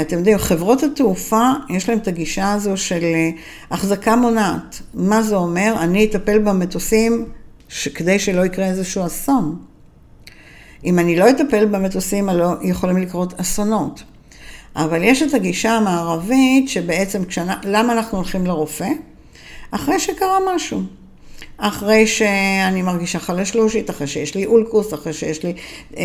אתם 0.00 0.18
יודעים, 0.18 0.38
חברות 0.38 0.82
התעופה, 0.82 1.50
יש 1.70 1.88
להן 1.88 1.98
את 1.98 2.08
הגישה 2.08 2.52
הזו 2.52 2.76
של 2.76 3.04
החזקה 3.70 4.16
מונעת. 4.16 4.82
מה 4.94 5.22
זה 5.22 5.36
אומר? 5.36 5.74
אני 5.80 6.04
אטפל 6.04 6.38
במטוסים 6.38 7.26
כדי 7.94 8.18
שלא 8.18 8.46
יקרה 8.46 8.66
איזשהו 8.66 9.06
אסון. 9.06 9.58
אם 10.84 10.98
אני 10.98 11.16
לא 11.16 11.30
אטפל 11.30 11.64
במטוסים, 11.64 12.28
לא 12.28 12.54
יכולים 12.62 12.96
לקרות 12.96 13.40
אסונות. 13.40 14.02
אבל 14.76 15.02
יש 15.02 15.22
את 15.22 15.34
הגישה 15.34 15.72
המערבית 15.72 16.68
שבעצם, 16.68 17.24
כשאנ... 17.24 17.48
למה 17.64 17.92
אנחנו 17.92 18.18
הולכים 18.18 18.46
לרופא? 18.46 18.88
אחרי 19.70 20.00
שקרה 20.00 20.38
משהו. 20.54 20.82
אחרי 21.58 22.06
שאני 22.06 22.82
מרגישה 22.82 23.18
חלשלושית, 23.18 23.90
אחרי 23.90 24.06
שיש 24.06 24.34
לי 24.34 24.46
אולקוס, 24.46 24.94
אחרי 24.94 25.12
שיש 25.12 25.42
לי 25.42 25.52
אה, 25.96 26.04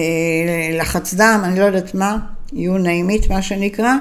לחץ 0.79 1.13
דם, 1.13 1.41
אני 1.43 1.59
לא 1.59 1.65
יודעת 1.65 1.95
מה, 1.95 2.17
you 2.49 2.53
name 2.53 3.23
it, 3.23 3.29
מה 3.29 3.41
שנקרא, 3.41 3.95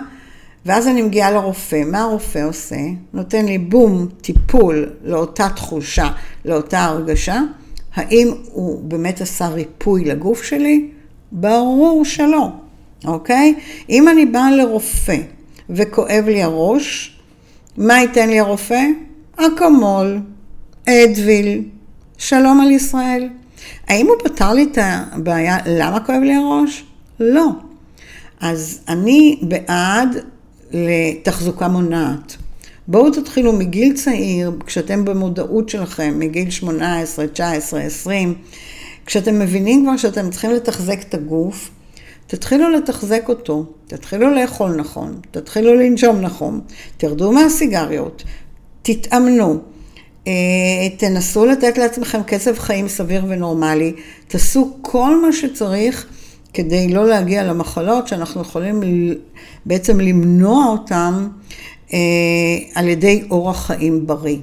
ואז 0.66 0.88
אני 0.88 1.02
מגיעה 1.02 1.30
לרופא. 1.30 1.82
מה 1.86 2.00
הרופא 2.00 2.38
עושה? 2.38 2.76
נותן 3.12 3.46
לי 3.46 3.58
בום, 3.58 4.06
טיפול 4.20 4.90
לאותה 5.04 5.48
תחושה, 5.48 6.08
לאותה 6.44 6.84
הרגשה. 6.84 7.40
האם 7.94 8.32
הוא 8.52 8.82
באמת 8.82 9.20
עשה 9.20 9.48
ריפוי 9.48 10.04
לגוף 10.04 10.42
שלי? 10.42 10.90
ברור 11.32 12.04
שלא, 12.04 12.48
אוקיי? 13.04 13.54
אם 13.88 14.08
אני 14.08 14.26
באה 14.26 14.50
לרופא 14.50 15.16
וכואב 15.70 16.24
לי 16.26 16.42
הראש, 16.42 17.18
מה 17.76 18.00
ייתן 18.00 18.28
לי 18.28 18.40
הרופא? 18.40 18.82
אקמול, 19.36 20.20
אדוויל, 20.88 21.62
שלום 22.18 22.60
על 22.60 22.70
ישראל. 22.70 23.28
האם 23.88 24.06
הוא 24.06 24.16
פתר 24.24 24.52
לי 24.52 24.62
את 24.72 24.78
הבעיה 24.82 25.58
למה 25.66 26.00
כואב 26.00 26.20
לי 26.22 26.34
הראש? 26.34 26.84
לא. 27.20 27.46
אז 28.40 28.80
אני 28.88 29.40
בעד 29.42 30.16
לתחזוקה 30.72 31.68
מונעת. 31.68 32.36
בואו 32.88 33.10
תתחילו 33.10 33.52
מגיל 33.52 33.96
צעיר, 33.96 34.52
כשאתם 34.66 35.04
במודעות 35.04 35.68
שלכם, 35.68 36.14
מגיל 36.18 36.50
18, 36.50 37.26
19, 37.26 37.80
20, 37.80 38.34
כשאתם 39.06 39.38
מבינים 39.38 39.84
כבר 39.84 39.96
שאתם 39.96 40.30
צריכים 40.30 40.50
לתחזק 40.50 41.02
את 41.08 41.14
הגוף, 41.14 41.70
תתחילו 42.26 42.70
לתחזק 42.70 43.28
אותו, 43.28 43.64
תתחילו 43.86 44.34
לאכול 44.34 44.70
נכון, 44.70 45.20
תתחילו 45.30 45.74
לנשום 45.74 46.20
נכון, 46.20 46.60
תרדו 46.96 47.32
מהסיגריות, 47.32 48.24
תתאמנו, 48.82 49.60
אה, 50.26 50.32
תנסו 50.96 51.46
לתת 51.46 51.78
לעצמכם 51.78 52.22
קצב 52.22 52.58
חיים 52.58 52.88
סביר 52.88 53.24
ונורמלי, 53.28 53.92
תעשו 54.28 54.76
כל 54.80 55.22
מה 55.22 55.32
שצריך 55.32 56.06
כדי 56.52 56.88
לא 56.88 57.08
להגיע 57.08 57.44
למחלות 57.44 58.08
שאנחנו 58.08 58.40
יכולים 58.40 58.82
בעצם 59.66 60.00
למנוע 60.00 60.66
אותן 60.66 61.28
אה, 61.92 61.98
על 62.74 62.88
ידי 62.88 63.22
אורח 63.30 63.66
חיים 63.66 64.06
בריא. 64.06 64.38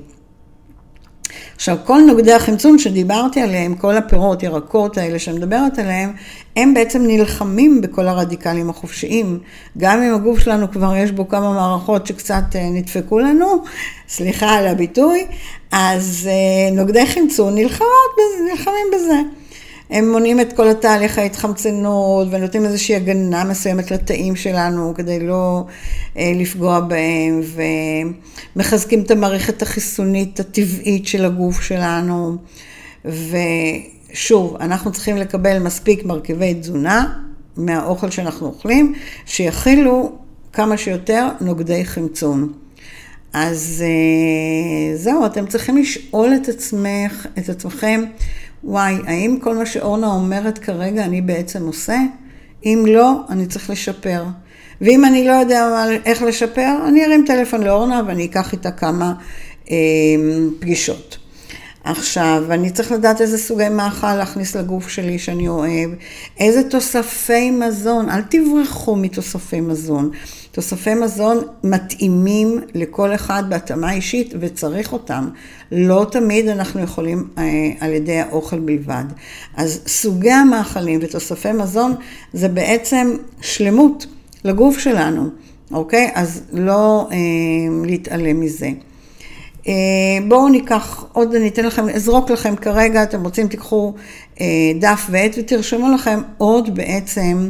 עכשיו, 1.55 1.77
כל 1.85 2.01
נוגדי 2.07 2.33
החמצון 2.33 2.79
שדיברתי 2.79 3.41
עליהם, 3.41 3.75
כל 3.75 3.97
הפירות, 3.97 4.43
ירקות 4.43 4.97
האלה 4.97 5.19
שאני 5.19 5.37
מדברת 5.37 5.79
עליהם, 5.79 6.13
הם 6.55 6.73
בעצם 6.73 7.01
נלחמים 7.07 7.81
בכל 7.81 8.07
הרדיקלים 8.07 8.69
החופשיים. 8.69 9.39
גם 9.77 10.01
אם 10.01 10.13
הגוף 10.13 10.39
שלנו 10.39 10.71
כבר 10.71 10.95
יש 10.95 11.11
בו 11.11 11.27
כמה 11.27 11.53
מערכות 11.53 12.07
שקצת 12.07 12.43
אה, 12.55 12.69
נדפקו 12.69 13.19
לנו, 13.19 13.63
סליחה 14.09 14.49
על 14.49 14.67
הביטוי, 14.67 15.25
אז 15.71 16.29
אה, 16.31 16.75
נוגדי 16.75 17.05
חמצון 17.05 17.55
נלחמות, 17.55 18.11
נלחמים 18.51 18.87
בזה. 18.95 19.21
הם 19.89 20.11
מונעים 20.11 20.39
את 20.39 20.53
כל 20.53 20.69
התהליך 20.69 21.17
ההתחמצנות 21.17 22.27
ונותנים 22.31 22.65
איזושהי 22.65 22.95
הגנה 22.95 23.43
מסוימת 23.43 23.91
לתאים 23.91 24.35
שלנו 24.35 24.93
כדי 24.95 25.19
לא 25.19 25.65
אה, 26.17 26.31
לפגוע 26.35 26.79
בהם 26.79 27.41
ומחזקים 28.55 29.01
את 29.01 29.11
המערכת 29.11 29.61
החיסונית 29.61 30.39
הטבעית 30.39 31.07
של 31.07 31.25
הגוף 31.25 31.61
שלנו 31.61 32.37
ושוב, 33.05 34.57
אנחנו 34.59 34.91
צריכים 34.91 35.17
לקבל 35.17 35.59
מספיק 35.59 36.05
מרכיבי 36.05 36.53
תזונה 36.53 37.19
מהאוכל 37.57 38.09
שאנחנו 38.09 38.47
אוכלים 38.47 38.93
שיכילו 39.25 40.11
כמה 40.53 40.77
שיותר 40.77 41.27
נוגדי 41.41 41.85
חמצון. 41.85 42.53
אז 43.33 43.83
אה, 43.85 44.97
זהו, 44.97 45.25
אתם 45.25 45.47
צריכים 45.47 45.77
לשאול 45.77 46.33
את 46.35 46.49
עצמך, 46.49 47.27
את 47.37 47.49
עצמכם 47.49 48.03
וואי, 48.63 48.95
האם 49.07 49.37
כל 49.41 49.55
מה 49.55 49.65
שאורנה 49.65 50.07
אומרת 50.07 50.57
כרגע 50.57 51.05
אני 51.05 51.21
בעצם 51.21 51.67
עושה? 51.67 51.97
אם 52.65 52.83
לא, 52.87 53.11
אני 53.29 53.45
צריך 53.45 53.69
לשפר. 53.69 54.23
ואם 54.81 55.05
אני 55.05 55.27
לא 55.27 55.31
יודע 55.31 55.85
איך 56.05 56.21
לשפר, 56.21 56.75
אני 56.87 57.05
ארים 57.05 57.23
טלפון 57.27 57.63
לאורנה 57.63 58.01
ואני 58.07 58.25
אקח 58.25 58.53
איתה 58.53 58.71
כמה 58.71 59.13
אה, 59.71 59.75
פגישות. 60.59 61.17
עכשיו, 61.89 62.43
אני 62.49 62.69
צריך 62.71 62.91
לדעת 62.91 63.21
איזה 63.21 63.37
סוגי 63.37 63.69
מאכל 63.69 64.15
להכניס 64.15 64.55
לגוף 64.55 64.89
שלי 64.89 65.19
שאני 65.19 65.47
אוהב, 65.47 65.89
איזה 66.39 66.69
תוספי 66.69 67.51
מזון, 67.51 68.09
אל 68.09 68.21
תברחו 68.21 68.95
מתוספי 68.95 69.61
מזון. 69.61 70.11
תוספי 70.51 70.93
מזון 70.93 71.37
מתאימים 71.63 72.61
לכל 72.73 73.15
אחד 73.15 73.43
בהתאמה 73.49 73.93
אישית 73.93 74.33
וצריך 74.39 74.93
אותם. 74.93 75.29
לא 75.71 76.05
תמיד 76.11 76.47
אנחנו 76.47 76.81
יכולים 76.81 77.27
אה, 77.37 77.43
על 77.79 77.93
ידי 77.93 78.19
האוכל 78.19 78.59
בלבד. 78.59 79.03
אז 79.57 79.81
סוגי 79.87 80.31
המאכלים 80.31 80.99
ותוספי 81.03 81.51
מזון 81.51 81.95
זה 82.33 82.47
בעצם 82.47 83.13
שלמות 83.41 84.05
לגוף 84.43 84.79
שלנו, 84.79 85.29
אוקיי? 85.71 86.11
אז 86.15 86.41
לא 86.53 87.07
אה, 87.11 87.17
להתעלם 87.85 88.39
מזה. 88.39 88.69
אה, 89.67 89.73
בואו 90.27 90.49
ניקח 90.49 91.05
עוד, 91.13 91.35
אני 91.35 91.47
אתן 91.47 91.65
לכם, 91.65 91.89
אזרוק 91.89 92.31
לכם 92.31 92.55
כרגע, 92.55 93.03
אתם 93.03 93.23
רוצים 93.23 93.47
תיקחו 93.47 93.93
אה, 94.41 94.45
דף 94.79 95.07
ועט 95.09 95.35
ותרשמו 95.37 95.91
לכם 95.91 96.19
עוד 96.37 96.75
בעצם 96.75 97.49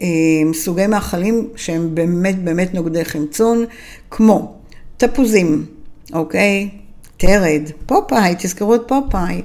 אה, 0.00 0.06
סוגי 0.54 0.86
מאכלים 0.86 1.48
שהם 1.56 1.94
באמת 1.94 2.44
באמת 2.44 2.74
נוגדי 2.74 3.04
חמצון, 3.04 3.64
כמו 4.10 4.54
תפוזים, 4.96 5.66
אוקיי? 6.12 6.68
תרד, 7.16 7.62
פופאי, 7.86 8.34
תזכרו 8.38 8.74
את 8.74 8.80
פופאי, 8.88 9.42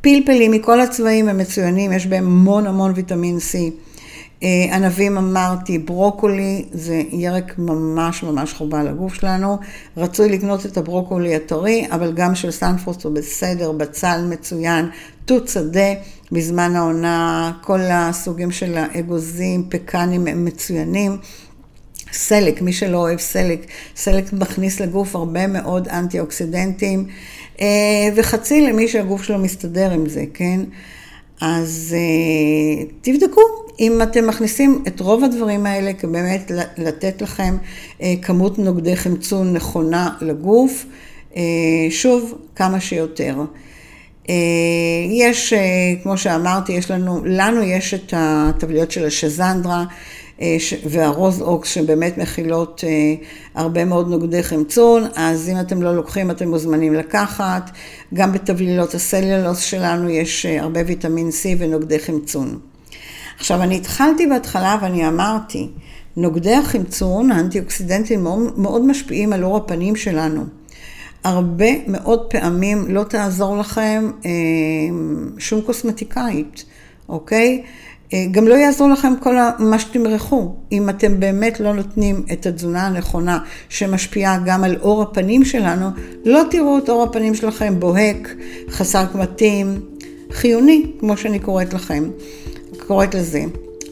פלפלים 0.00 0.50
מכל 0.50 0.80
הצבעים 0.80 1.28
הם 1.28 1.38
מצוינים, 1.38 1.92
יש 1.92 2.06
בהם 2.06 2.26
המון 2.26 2.66
המון 2.66 2.92
ויטמין 2.94 3.36
C. 3.36 3.58
אה, 4.42 4.76
ענבים 4.76 5.18
אמרתי, 5.18 5.78
ברוקולי 5.78 6.64
זה 6.72 7.02
ירק 7.10 7.54
ממש 7.58 8.22
ממש 8.22 8.52
חובה 8.52 8.82
לגוף 8.82 9.14
שלנו. 9.14 9.58
רצוי 9.96 10.28
לקנות 10.28 10.66
את 10.66 10.76
הברוקולי 10.76 11.34
הטרי, 11.34 11.86
אבל 11.90 12.12
גם 12.12 12.34
של 12.34 12.50
סנפרוסט 12.50 13.04
הוא 13.04 13.14
בסדר, 13.14 13.72
בצל 13.72 14.26
מצוין, 14.30 14.88
תות 15.24 15.48
שדה 15.48 15.92
בזמן 16.32 16.76
העונה, 16.76 17.52
כל 17.60 17.80
הסוגים 17.80 18.50
של 18.50 18.76
האגוזים, 18.76 19.66
פקנים 19.68 20.26
הם 20.26 20.44
מצוינים. 20.44 21.18
סלק, 22.12 22.62
מי 22.62 22.72
שלא 22.72 22.98
אוהב 22.98 23.18
סלק, 23.18 23.66
סלק 23.96 24.32
מכניס 24.32 24.80
לגוף 24.80 25.16
הרבה 25.16 25.46
מאוד 25.46 25.88
אנטי 25.88 26.20
אוקסידנטים, 26.20 27.06
אה, 27.60 27.66
וחציל 28.16 28.60
למי 28.60 28.88
שהגוף 28.88 29.22
שלו 29.22 29.38
מסתדר 29.38 29.90
עם 29.90 30.08
זה, 30.08 30.24
כן? 30.34 30.60
אז 31.40 31.96
אה, 31.98 32.84
תבדקו 33.00 33.40
אם 33.80 34.02
אתם 34.02 34.26
מכניסים 34.26 34.82
את 34.86 35.00
רוב 35.00 35.24
הדברים 35.24 35.66
האלה 35.66 35.92
כבאמת 35.92 36.50
לתת 36.78 37.22
לכם 37.22 37.56
אה, 38.02 38.14
כמות 38.22 38.58
נוגדי 38.58 38.96
חמצון 38.96 39.52
נכונה 39.52 40.10
לגוף, 40.20 40.86
אה, 41.36 41.42
שוב, 41.90 42.34
כמה 42.56 42.80
שיותר. 42.80 43.36
יש, 45.10 45.52
כמו 46.02 46.18
שאמרתי, 46.18 46.72
יש 46.72 46.90
לנו, 46.90 47.20
לנו 47.24 47.62
יש 47.62 47.94
את 47.94 48.14
הטבליות 48.16 48.90
של 48.90 49.06
השזנדרה 49.06 49.84
והרוז 50.84 51.40
אוקס 51.40 51.68
שבאמת 51.68 52.18
מכילות 52.18 52.84
הרבה 53.54 53.84
מאוד 53.84 54.08
נוגדי 54.08 54.42
חמצון, 54.42 55.02
אז 55.16 55.48
אם 55.48 55.60
אתם 55.60 55.82
לא 55.82 55.96
לוקחים 55.96 56.30
אתם 56.30 56.48
מוזמנים 56.48 56.94
לקחת. 56.94 57.70
גם 58.14 58.32
בטבלילות 58.32 58.94
הסלולוס 58.94 59.60
שלנו 59.60 60.10
יש 60.10 60.46
הרבה 60.46 60.80
ויטמין 60.86 61.28
C 61.28 61.46
ונוגדי 61.58 61.98
חמצון. 61.98 62.58
עכשיו, 63.38 63.62
אני 63.62 63.76
התחלתי 63.76 64.26
בהתחלה 64.26 64.78
ואני 64.82 65.08
אמרתי, 65.08 65.68
נוגדי 66.16 66.54
החמצון, 66.54 67.32
האנטי-אוקסידנטים, 67.32 68.24
מאוד, 68.56 68.84
משפיעים 68.86 69.32
על 69.32 69.44
אור 69.44 69.56
הפנים 69.56 69.96
שלנו. 69.96 70.44
הרבה 71.24 71.66
מאוד 71.86 72.30
פעמים 72.30 72.84
לא 72.88 73.02
תעזור 73.02 73.56
לכם 73.56 74.10
אה, 74.24 74.30
שום 75.38 75.60
קוסמטיקאית, 75.60 76.64
אוקיי? 77.08 77.62
אה, 78.14 78.26
גם 78.30 78.48
לא 78.48 78.54
יעזור 78.54 78.88
לכם 78.88 79.12
כל 79.20 79.36
מה 79.58 79.78
שתמרחו, 79.78 80.54
אם 80.72 80.88
אתם 80.88 81.20
באמת 81.20 81.60
לא 81.60 81.74
נותנים 81.74 82.22
את 82.32 82.46
התזונה 82.46 82.86
הנכונה 82.86 83.38
שמשפיעה 83.68 84.38
גם 84.44 84.64
על 84.64 84.76
עור 84.80 85.02
הפנים 85.02 85.44
שלנו, 85.44 85.86
לא 86.24 86.42
תראו 86.50 86.78
את 86.78 86.88
עור 86.88 87.02
הפנים 87.02 87.34
שלכם 87.34 87.80
בוהק, 87.80 88.34
חסר 88.70 89.04
קמטים, 89.12 89.80
חיוני, 90.32 90.86
כמו 91.00 91.16
שאני 91.16 91.38
קוראת 91.38 91.74
לכם, 91.74 92.10
קוראת 92.86 93.14
לזה. 93.14 93.44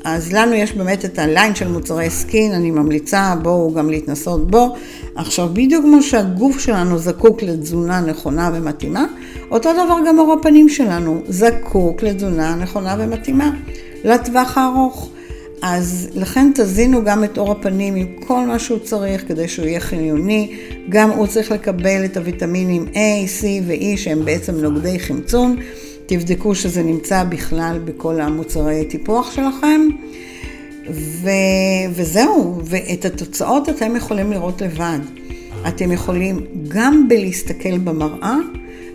אז 0.04 0.32
לנו 0.32 0.52
יש 0.54 0.72
באמת 0.72 1.04
את 1.04 1.18
הליין 1.18 1.54
של 1.54 1.68
מוצרי 1.68 2.10
skin, 2.10 2.52
אני 2.52 2.70
ממליצה, 2.70 3.34
בואו 3.42 3.74
גם 3.74 3.90
להתנסות 3.90 4.50
בו. 4.50 4.74
עכשיו, 5.14 5.48
בדיוק 5.52 5.84
כמו 5.84 6.02
שהגוף 6.02 6.58
שלנו 6.58 6.98
זקוק 6.98 7.42
לתזונה 7.42 8.00
נכונה 8.00 8.50
ומתאימה, 8.54 9.06
אותו 9.50 9.72
דבר 9.72 9.96
גם 10.08 10.18
עור 10.18 10.32
הפנים 10.32 10.68
שלנו 10.68 11.22
זקוק 11.28 12.02
לתזונה 12.02 12.54
נכונה 12.54 12.96
ומתאימה. 12.98 13.50
לטווח 14.04 14.58
הארוך. 14.58 15.10
אז 15.62 16.08
לכן 16.14 16.50
תזינו 16.54 17.04
גם 17.04 17.24
את 17.24 17.38
אור 17.38 17.52
הפנים 17.52 17.94
עם 17.94 18.06
כל 18.26 18.46
מה 18.46 18.58
שהוא 18.58 18.78
צריך 18.78 19.28
כדי 19.28 19.48
שהוא 19.48 19.66
יהיה 19.66 19.80
חיוני. 19.80 20.56
גם 20.88 21.10
הוא 21.10 21.26
צריך 21.26 21.52
לקבל 21.52 22.04
את 22.04 22.16
הוויטמינים 22.16 22.86
A, 22.92 22.96
C 23.40 23.44
ו-E 23.66 23.96
שהם 23.96 24.24
בעצם 24.24 24.54
נוגדי 24.54 24.98
חמצון. 24.98 25.56
תבדקו 26.06 26.54
שזה 26.54 26.82
נמצא 26.82 27.24
בכלל 27.24 27.78
בכל 27.84 28.20
המוצרי 28.20 28.84
טיפוח 28.84 29.32
שלכם. 29.32 29.80
ו... 30.90 31.30
וזהו, 31.92 32.60
ואת 32.64 33.04
התוצאות 33.04 33.68
אתם 33.68 33.96
יכולים 33.96 34.32
לראות 34.32 34.62
לבד. 34.62 34.98
אתם 35.68 35.92
יכולים 35.92 36.46
גם 36.68 37.08
בלהסתכל 37.08 37.78
במראה 37.78 38.36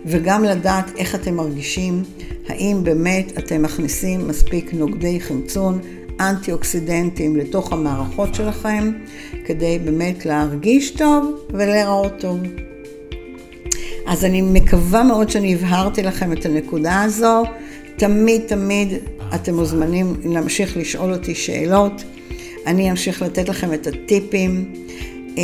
וגם 0.06 0.44
לדעת 0.44 0.96
איך 0.96 1.14
אתם 1.14 1.34
מרגישים, 1.34 2.02
האם 2.48 2.80
באמת 2.82 3.38
אתם 3.38 3.62
מכניסים 3.62 4.28
מספיק 4.28 4.74
נוגדי 4.74 5.20
חמצון, 5.20 5.80
אנטי 6.20 6.52
אוקסידנטים 6.52 7.36
לתוך 7.36 7.72
המערכות 7.72 8.34
שלכם, 8.34 8.92
כדי 9.46 9.78
באמת 9.84 10.26
להרגיש 10.26 10.90
טוב 10.90 11.46
ולהיראות 11.50 12.12
טוב. 12.20 12.38
אז 14.06 14.24
אני 14.24 14.42
מקווה 14.42 15.02
מאוד 15.02 15.30
שאני 15.30 15.54
הבהרתי 15.54 16.02
לכם 16.02 16.32
את 16.32 16.46
הנקודה 16.46 17.02
הזו. 17.02 17.42
תמיד 17.96 18.42
תמיד 18.46 18.88
אתם 19.34 19.54
מוזמנים 19.54 20.14
להמשיך 20.24 20.76
לשאול 20.76 21.12
אותי 21.12 21.34
שאלות. 21.34 22.02
אני 22.66 22.90
אמשיך 22.90 23.22
לתת 23.22 23.48
לכם 23.48 23.74
את 23.74 23.86
הטיפים. 23.86 24.72
אה, 25.38 25.42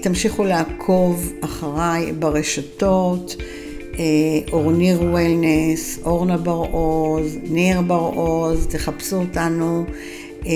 תמשיכו 0.00 0.44
לעקוב 0.44 1.32
אחריי 1.40 2.12
ברשתות. 2.12 3.36
אה, 3.98 4.04
אורניר 4.52 5.02
וולנס, 5.02 5.98
אורנה 6.04 6.36
בר-עוז, 6.36 7.38
ניר 7.50 7.80
בר-עוז, 7.80 8.66
תחפשו 8.66 9.16
אותנו 9.16 9.84
אה, 10.46 10.52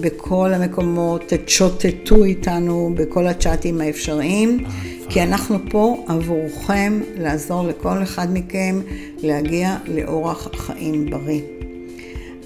בכל 0.00 0.52
המקומות, 0.54 1.22
תצ'וטטו 1.26 2.24
איתנו 2.24 2.90
בכל 2.96 3.26
הצ'אטים 3.26 3.80
האפשריים, 3.80 4.64
כי 5.08 5.22
אנחנו 5.22 5.58
פה 5.70 6.04
עבורכם 6.08 7.00
לעזור 7.18 7.68
לכל 7.68 8.02
אחד 8.02 8.26
מכם 8.32 8.80
להגיע 9.22 9.76
לאורח 9.86 10.48
חיים 10.56 11.10
בריא. 11.10 11.40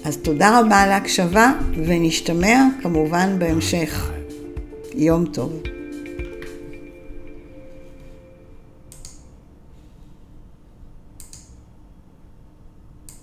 אז 0.03 0.17
תודה 0.17 0.59
רבה 0.59 0.75
על 0.75 0.91
ההקשבה 0.91 1.51
ונשתמע 1.85 2.67
כמובן 2.81 3.35
בהמשך. 3.39 4.11
יום 4.95 5.25
טוב. 5.25 5.80